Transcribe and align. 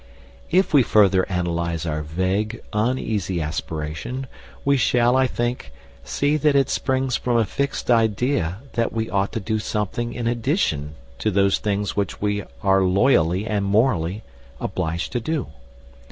If 0.49 0.73
we 0.73 0.81
further 0.81 1.21
analyse 1.29 1.85
our 1.85 2.01
vague, 2.01 2.63
uneasy 2.73 3.39
aspiration, 3.39 4.25
we 4.65 4.75
shall, 4.75 5.15
I 5.15 5.27
think, 5.27 5.71
see 6.03 6.37
that 6.37 6.55
it 6.55 6.71
springs 6.71 7.17
from 7.17 7.37
a 7.37 7.45
fixed 7.45 7.91
idea 7.91 8.61
that 8.73 8.91
we 8.91 9.11
ought 9.11 9.31
to 9.33 9.39
do 9.39 9.59
something 9.59 10.13
in 10.15 10.25
addition 10.25 10.95
to 11.19 11.29
those 11.29 11.59
things 11.59 11.95
which 11.95 12.19
we 12.19 12.41
are 12.63 12.81
loyally 12.81 13.45
and 13.45 13.63
morally 13.63 14.23
obliged 14.59 15.11
to 15.11 15.19
do. 15.19 15.49